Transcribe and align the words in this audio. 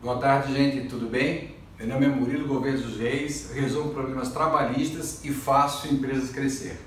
Boa 0.00 0.16
tarde, 0.18 0.54
gente, 0.54 0.88
tudo 0.88 1.08
bem? 1.08 1.56
Meu 1.76 1.88
nome 1.88 2.06
é 2.06 2.08
Murilo 2.08 2.46
Gouveia 2.46 2.76
dos 2.76 2.98
Reis, 2.98 3.50
resolvo 3.52 3.90
problemas 3.90 4.28
trabalhistas 4.28 5.24
e 5.24 5.32
faço 5.32 5.92
empresas 5.92 6.30
crescer. 6.30 6.80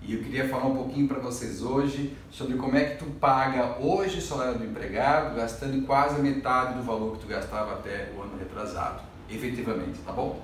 E 0.00 0.14
eu 0.14 0.22
queria 0.22 0.48
falar 0.48 0.68
um 0.68 0.74
pouquinho 0.74 1.06
para 1.06 1.18
vocês 1.18 1.60
hoje 1.60 2.16
sobre 2.30 2.56
como 2.56 2.74
é 2.74 2.84
que 2.84 2.96
tu 2.96 3.04
paga 3.20 3.76
hoje 3.78 4.16
o 4.16 4.22
salário 4.22 4.58
do 4.58 4.64
empregado, 4.64 5.36
gastando 5.36 5.86
quase 5.86 6.14
a 6.16 6.20
metade 6.20 6.78
do 6.78 6.82
valor 6.82 7.16
que 7.16 7.18
tu 7.20 7.26
gastava 7.26 7.74
até 7.74 8.10
o 8.16 8.22
ano 8.22 8.38
retrasado, 8.38 9.02
efetivamente, 9.28 9.98
tá 9.98 10.12
bom? 10.12 10.40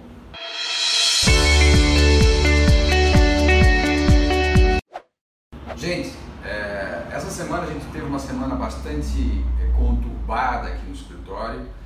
Gente, 5.75 6.12
é, 6.45 7.07
essa 7.11 7.30
semana 7.30 7.62
a 7.62 7.73
gente 7.73 7.87
teve 7.87 8.05
uma 8.05 8.18
semana 8.18 8.57
bastante 8.57 9.43
é, 9.59 9.73
conturbada 9.75 10.68
aqui 10.68 10.87
no 10.87 10.93
escritório, 10.93 11.80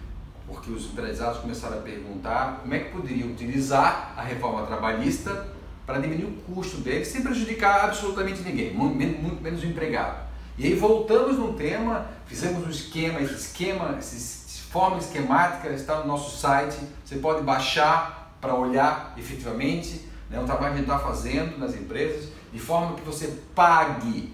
porque 0.47 0.71
os 0.71 0.87
empresários 0.87 1.39
começaram 1.39 1.79
a 1.79 1.81
perguntar 1.81 2.61
como 2.63 2.75
é 2.75 2.79
que 2.81 2.91
poderiam 2.91 3.29
utilizar 3.31 4.15
a 4.17 4.23
reforma 4.23 4.67
trabalhista 4.67 5.49
para 5.87 5.99
diminuir 5.99 6.25
o 6.25 6.55
custo 6.55 6.79
deles 6.79 7.09
sem 7.09 7.23
prejudicar 7.23 7.85
absolutamente 7.85 8.43
ninguém, 8.43 8.73
muito, 8.73 9.23
muito 9.23 9.43
menos 9.43 9.63
o 9.63 9.67
empregado. 9.67 10.25
E 10.57 10.67
aí 10.67 10.75
voltamos 10.75 11.39
num 11.39 11.55
tema, 11.55 12.07
fizemos 12.27 12.67
um 12.67 12.71
esquema, 12.71 13.21
esse 13.21 13.35
esquema, 13.35 13.97
essa 13.99 14.45
forma 14.71 14.99
esquemática 14.99 15.69
está 15.71 16.01
no 16.01 16.07
nosso 16.07 16.39
site, 16.39 16.79
você 17.05 17.17
pode 17.17 17.43
baixar 17.43 18.37
para 18.41 18.55
olhar 18.55 19.15
efetivamente 19.17 20.09
né, 20.31 20.41
o 20.41 20.45
trabalho 20.45 20.75
que 20.75 20.81
a 20.81 20.83
gente 20.83 20.91
está 20.91 20.99
fazendo 20.99 21.59
nas 21.59 21.75
empresas 21.75 22.29
de 22.53 22.59
forma 22.59 22.95
que 22.95 23.03
você 23.03 23.39
pague 23.55 24.33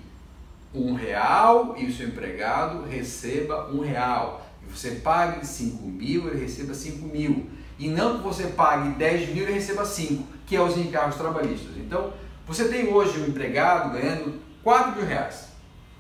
um 0.74 0.94
real 0.94 1.74
e 1.76 1.86
o 1.86 1.92
seu 1.92 2.08
empregado 2.08 2.84
receba 2.84 3.70
um 3.72 3.80
real. 3.80 4.46
Você 4.74 4.92
pague 4.96 5.46
5 5.46 5.86
mil, 5.86 6.28
ele 6.28 6.40
receba 6.40 6.74
5 6.74 7.06
mil. 7.06 7.50
E 7.78 7.88
não 7.88 8.18
que 8.18 8.24
você 8.24 8.48
pague 8.48 8.90
10 8.90 9.30
mil 9.34 9.48
e 9.48 9.52
receba 9.52 9.84
5, 9.84 10.24
que 10.46 10.56
é 10.56 10.60
os 10.60 10.76
encargos 10.76 11.16
trabalhistas. 11.16 11.76
Então, 11.76 12.12
você 12.46 12.68
tem 12.68 12.88
hoje 12.92 13.20
um 13.20 13.26
empregado 13.26 13.92
ganhando 13.92 14.40
4 14.62 14.96
mil 14.96 15.06
reais, 15.06 15.48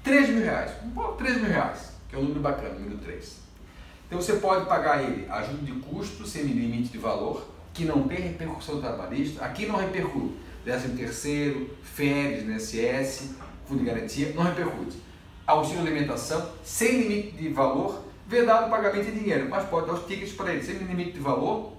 3 0.02 0.28
mil 0.30 0.42
reais, 0.42 0.72
um 0.84 0.90
pouco 0.90 1.16
3 1.16 1.36
mil 1.36 1.50
reais, 1.50 1.92
que 2.08 2.16
é 2.16 2.18
um 2.18 2.22
número 2.22 2.40
bacana, 2.40 2.74
número 2.74 2.98
3. 2.98 3.40
Então 4.06 4.20
você 4.20 4.34
pode 4.34 4.66
pagar 4.66 5.02
ele 5.02 5.30
ajuda 5.30 5.62
de 5.62 5.72
custo 5.72 6.26
sem 6.26 6.42
limite 6.42 6.90
de 6.90 6.98
valor, 6.98 7.46
que 7.72 7.84
não 7.84 8.08
tem 8.08 8.18
repercussão 8.18 8.80
trabalhista, 8.80 9.44
aqui 9.44 9.66
não 9.66 9.76
repercute 9.76 10.34
13 10.64 10.88
terceiro, 10.96 11.70
férias, 11.82 12.42
INSS, 12.42 13.36
fundo 13.66 13.78
de 13.78 13.86
garantia, 13.86 14.32
não 14.34 14.42
repercute. 14.42 14.98
Auxílio 15.46 15.82
alimentação, 15.82 16.50
sem 16.64 17.02
limite 17.02 17.36
de 17.36 17.48
valor, 17.50 18.04
vedado 18.30 18.68
o 18.68 18.70
pagamento 18.70 19.08
em 19.08 19.18
dinheiro, 19.18 19.48
mas 19.50 19.68
pode 19.68 19.88
dar 19.88 19.94
os 19.94 20.06
tickets 20.06 20.32
para 20.32 20.52
ele, 20.52 20.62
sem 20.62 20.76
limite 20.76 21.12
de 21.12 21.18
valor, 21.18 21.72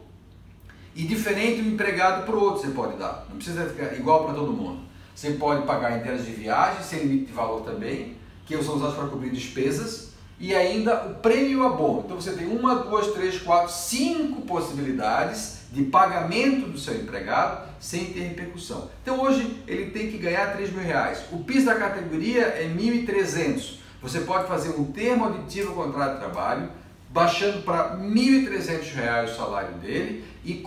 e 0.94 1.03
diferente 1.03 1.61
do 1.61 1.69
empregado 1.69 2.25
para 2.25 2.35
o 2.35 2.44
outro 2.44 2.61
você 2.61 2.73
pode 2.73 2.97
dar, 2.97 3.25
não 3.30 3.38
precisa 3.38 3.66
ficar 3.66 3.95
igual 3.95 4.25
para 4.25 4.33
todo 4.33 4.52
mundo. 4.52 4.81
Você 5.16 5.31
pode 5.31 5.66
pagar 5.66 5.97
em 5.97 6.03
termos 6.03 6.25
de 6.25 6.31
viagem, 6.31 6.83
sem 6.83 6.99
limite 6.99 7.27
de 7.27 7.31
valor 7.31 7.61
também, 7.61 8.17
que 8.45 8.61
são 8.61 8.75
usados 8.75 8.95
para 8.95 9.07
cobrir 9.07 9.29
despesas, 9.29 10.11
e 10.38 10.53
ainda 10.53 11.05
o 11.05 11.16
prêmio 11.16 11.66
abono. 11.66 12.03
Então 12.05 12.19
você 12.19 12.33
tem 12.33 12.47
uma, 12.47 12.75
duas, 12.75 13.07
três, 13.13 13.39
quatro, 13.39 13.72
cinco 13.72 14.41
possibilidades 14.41 15.59
de 15.72 15.83
pagamento 15.83 16.67
do 16.67 16.77
seu 16.77 16.95
empregado 16.95 17.69
sem 17.79 18.05
ter 18.05 18.22
repercussão. 18.22 18.89
Então 19.02 19.22
hoje 19.22 19.63
ele 19.67 19.91
tem 19.91 20.11
que 20.11 20.17
ganhar 20.17 20.52
3 20.53 20.73
mil 20.73 20.83
reais. 20.83 21.23
O 21.31 21.44
PIS 21.44 21.63
da 21.63 21.75
categoria 21.75 22.41
é 22.41 22.67
1.300. 22.67 23.80
Você 24.02 24.21
pode 24.21 24.47
fazer 24.47 24.69
um 24.69 24.85
termo 24.85 25.25
aditivo 25.25 25.69
ao 25.69 25.85
contrato 25.85 26.13
de 26.13 26.19
trabalho, 26.19 26.69
baixando 27.09 27.61
para 27.61 27.95
R$ 27.95 28.03
1.300 28.03 29.25
o 29.25 29.35
salário 29.35 29.75
dele 29.75 30.23
e 30.44 30.63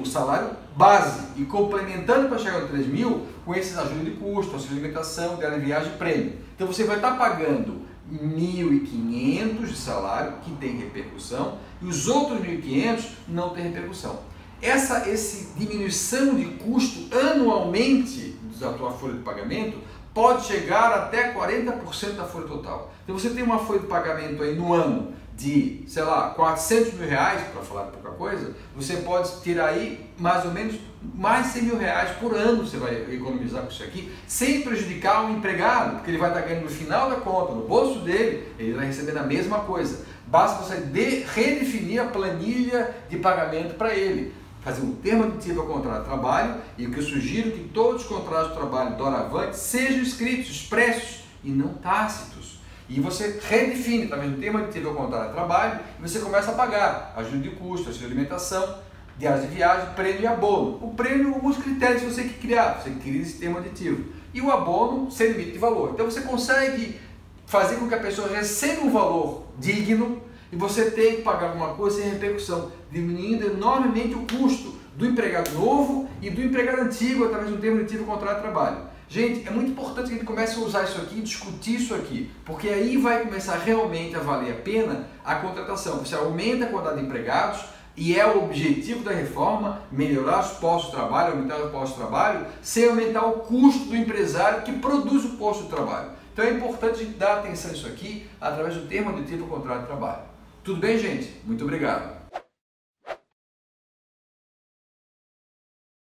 o 0.00 0.06
salário 0.06 0.50
base 0.76 1.26
e 1.36 1.44
complementando 1.44 2.28
para 2.28 2.38
chegar 2.38 2.60
no 2.60 2.68
3 2.68 2.86
mil 2.86 3.26
com 3.44 3.54
esses 3.54 3.76
ajudas 3.76 4.04
de 4.04 4.12
custo, 4.12 4.54
auxílio 4.54 4.78
alimentação, 4.78 5.36
de 5.36 5.60
viagem 5.60 5.92
e 5.92 5.96
prêmio. 5.96 6.32
Então 6.54 6.66
você 6.66 6.84
vai 6.84 6.96
estar 6.96 7.18
pagando 7.18 7.82
1.500 8.10 9.66
de 9.66 9.76
salário, 9.76 10.34
que 10.42 10.50
tem 10.52 10.78
repercussão, 10.78 11.58
e 11.82 11.86
os 11.86 12.08
outros 12.08 12.40
1.500 12.40 13.04
não 13.28 13.50
tem 13.50 13.64
repercussão. 13.64 14.20
Essa 14.62 15.08
esse 15.08 15.54
diminuição 15.58 16.34
de 16.34 16.44
custo 16.44 17.14
anualmente 17.16 18.36
da 18.58 18.72
tua 18.72 18.90
folha 18.90 19.14
de 19.14 19.20
pagamento 19.20 19.78
pode 20.12 20.44
chegar 20.44 20.92
até 20.92 21.32
40% 21.32 22.16
da 22.16 22.24
folha 22.24 22.46
total. 22.46 22.92
Então 23.04 23.18
você 23.18 23.30
tem 23.30 23.42
uma 23.42 23.58
folha 23.58 23.80
de 23.80 23.86
pagamento 23.86 24.42
aí 24.42 24.54
no 24.54 24.72
ano 24.72 25.12
de, 25.36 25.84
sei 25.88 26.02
lá, 26.02 26.30
400 26.30 26.94
mil 26.94 27.08
reais, 27.08 27.40
para 27.48 27.62
falar 27.62 27.84
pouca 27.84 28.10
coisa, 28.10 28.54
você 28.76 28.96
pode 28.96 29.40
tirar 29.40 29.68
aí 29.68 30.10
mais 30.18 30.44
ou 30.44 30.50
menos 30.50 30.76
mais 31.14 31.46
100 31.46 31.62
mil 31.62 31.78
reais 31.78 32.10
por 32.18 32.34
ano 32.34 32.66
você 32.66 32.76
vai 32.76 32.94
economizar 33.10 33.62
com 33.62 33.70
isso 33.70 33.82
aqui, 33.82 34.12
sem 34.26 34.60
prejudicar 34.60 35.24
o 35.24 35.30
empregado, 35.30 35.96
porque 35.96 36.10
ele 36.10 36.18
vai 36.18 36.28
estar 36.28 36.42
ganhando 36.42 36.64
no 36.64 36.70
final 36.70 37.08
da 37.08 37.16
conta, 37.16 37.54
no 37.54 37.66
bolso 37.66 38.00
dele, 38.00 38.52
ele 38.58 38.74
vai 38.74 38.86
receber 38.86 39.16
a 39.16 39.22
mesma 39.22 39.60
coisa. 39.60 40.04
Basta 40.26 40.62
você 40.62 40.76
de, 40.76 41.24
redefinir 41.34 42.02
a 42.02 42.04
planilha 42.04 42.94
de 43.08 43.16
pagamento 43.16 43.74
para 43.74 43.94
ele. 43.94 44.34
Fazer 44.60 44.82
um 44.82 44.94
termo 44.96 45.24
aditivo 45.24 45.62
ao 45.62 45.66
contrato 45.66 46.00
de 46.00 46.04
trabalho 46.04 46.60
e 46.76 46.86
o 46.86 46.90
que 46.90 46.98
eu 46.98 47.02
sugiro 47.02 47.48
é 47.48 47.52
que 47.52 47.68
todos 47.72 48.02
os 48.02 48.08
contratos 48.08 48.50
de 48.50 48.56
trabalho 48.56 48.96
do 48.96 49.04
Aravante 49.06 49.56
sejam 49.56 50.02
escritos, 50.02 50.50
expressos 50.50 51.24
e 51.42 51.50
não 51.50 51.68
tácitos. 51.74 52.60
E 52.88 53.00
você 53.00 53.40
redefine 53.48 54.04
através 54.04 54.32
do 54.32 54.38
termo 54.38 54.58
aditivo 54.58 54.90
ao 54.90 54.94
contrato 54.96 55.28
de 55.28 55.34
trabalho 55.34 55.80
e 55.98 56.02
você 56.02 56.18
começa 56.18 56.50
a 56.50 56.54
pagar 56.54 57.14
ajuda 57.16 57.38
de 57.38 57.50
custo, 57.50 57.86
auxílio 57.86 58.08
de 58.08 58.14
alimentação, 58.14 58.78
diárias 59.16 59.48
de 59.48 59.54
viagem, 59.54 59.94
prêmio 59.94 60.22
e 60.22 60.26
abono. 60.26 60.78
O 60.82 60.92
prêmio, 60.94 61.34
alguns 61.34 61.56
critérios 61.56 62.02
você 62.02 62.24
que 62.24 62.34
criar, 62.34 62.80
você 62.82 62.90
cria 62.90 63.22
esse 63.22 63.38
termo 63.38 63.58
aditivo. 63.58 64.04
E 64.34 64.40
o 64.40 64.50
abono 64.50 65.10
sem 65.10 65.32
limite 65.32 65.52
de 65.52 65.58
valor. 65.58 65.92
Então 65.94 66.04
você 66.04 66.20
consegue 66.20 67.00
fazer 67.46 67.76
com 67.76 67.88
que 67.88 67.94
a 67.94 68.00
pessoa 68.00 68.28
receba 68.28 68.82
um 68.82 68.90
valor 68.90 69.44
digno 69.58 70.20
e 70.52 70.56
você 70.56 70.90
tem 70.90 71.16
que 71.16 71.22
pagar 71.22 71.48
alguma 71.48 71.74
coisa 71.74 72.00
sem 72.00 72.10
repercussão, 72.10 72.72
diminuindo 72.90 73.46
enormemente 73.46 74.14
o 74.14 74.26
custo 74.26 74.74
do 74.96 75.06
empregado 75.06 75.52
novo 75.52 76.08
e 76.20 76.28
do 76.30 76.42
empregado 76.42 76.82
antigo 76.82 77.24
através 77.24 77.50
do 77.50 77.58
termo 77.58 77.80
aditivo 77.80 78.04
contrato 78.04 78.36
de 78.36 78.42
trabalho. 78.42 78.90
Gente, 79.08 79.46
é 79.46 79.50
muito 79.50 79.72
importante 79.72 80.06
que 80.06 80.14
a 80.14 80.16
gente 80.18 80.26
comece 80.26 80.56
a 80.56 80.62
usar 80.62 80.84
isso 80.84 81.00
aqui, 81.00 81.20
discutir 81.20 81.76
isso 81.76 81.94
aqui, 81.94 82.30
porque 82.44 82.68
aí 82.68 82.96
vai 82.96 83.24
começar 83.24 83.56
realmente 83.56 84.14
a 84.14 84.20
valer 84.20 84.52
a 84.52 84.56
pena 84.56 85.08
a 85.24 85.34
contratação. 85.36 85.98
Você 85.98 86.14
aumenta 86.14 86.66
a 86.66 86.68
quantidade 86.68 87.00
de 87.00 87.06
empregados 87.06 87.64
e 87.96 88.16
é 88.16 88.24
o 88.24 88.44
objetivo 88.44 89.02
da 89.02 89.10
reforma 89.10 89.82
melhorar 89.90 90.40
os 90.40 90.52
postos 90.58 90.90
de 90.90 90.96
trabalho, 90.96 91.32
aumentar 91.32 91.56
os 91.56 91.72
postos 91.72 91.90
de 91.90 91.96
trabalho, 91.96 92.46
sem 92.62 92.88
aumentar 92.88 93.26
o 93.26 93.40
custo 93.40 93.86
do 93.86 93.96
empresário 93.96 94.62
que 94.62 94.72
produz 94.74 95.24
o 95.24 95.30
posto 95.30 95.64
de 95.64 95.70
trabalho. 95.70 96.10
Então 96.32 96.44
é 96.44 96.50
importante 96.50 97.04
dar 97.04 97.38
atenção 97.38 97.72
a 97.72 97.74
isso 97.74 97.86
aqui 97.88 98.28
através 98.40 98.74
do 98.76 98.86
termo 98.86 99.10
aditivo 99.10 99.48
contrato 99.48 99.80
de 99.80 99.86
trabalho. 99.86 100.22
Tudo 100.62 100.78
bem, 100.80 100.98
gente? 100.98 101.40
Muito 101.44 101.64
obrigado. 101.64 102.19